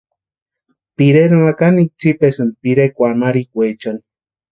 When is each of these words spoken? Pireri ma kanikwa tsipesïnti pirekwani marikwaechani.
Pireri 0.95 1.35
ma 1.43 1.51
kanikwa 1.59 1.95
tsipesïnti 1.99 2.59
pirekwani 2.61 3.19
marikwaechani. 3.21 4.01